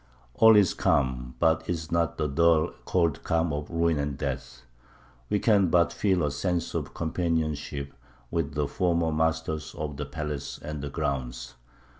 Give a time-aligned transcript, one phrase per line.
[0.39, 4.63] ]All is calm, but it is not the dull, cold calm of ruin and death;
[5.29, 7.93] we can but feel a sense of companionship
[8.31, 11.53] with the former masters of the palace and the grounds.